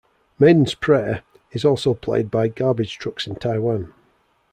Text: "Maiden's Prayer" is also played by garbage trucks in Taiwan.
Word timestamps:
"Maiden's 0.39 0.73
Prayer" 0.73 1.21
is 1.51 1.63
also 1.63 1.93
played 1.93 2.31
by 2.31 2.47
garbage 2.47 2.97
trucks 2.97 3.27
in 3.27 3.35
Taiwan. 3.35 3.93